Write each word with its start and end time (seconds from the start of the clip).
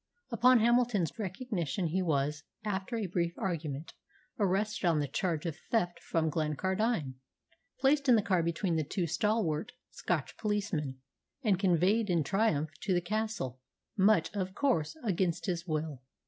Upon 0.31 0.61
Hamilton's 0.61 1.19
recognition 1.19 1.85
he 1.89 2.01
was, 2.01 2.41
after 2.63 2.95
a 2.97 3.05
brief 3.05 3.37
argument, 3.37 3.93
arrested 4.39 4.87
on 4.87 4.97
the 4.97 5.07
charge 5.07 5.45
of 5.45 5.57
theft 5.69 5.99
from 6.01 6.31
Glencardine, 6.31 7.17
placed 7.79 8.09
in 8.09 8.15
the 8.15 8.23
car 8.23 8.41
between 8.41 8.77
the 8.77 8.83
two 8.83 9.05
stalwart 9.05 9.73
Scotch 9.91 10.35
policemen, 10.37 10.97
and 11.43 11.59
conveyed 11.59 12.09
in 12.09 12.23
triumph 12.23 12.71
to 12.79 12.95
the 12.95 12.99
castle, 12.99 13.59
much, 13.95 14.33
of 14.35 14.55
course, 14.55 14.97
against 15.03 15.45
his 15.45 15.67
will. 15.67 16.01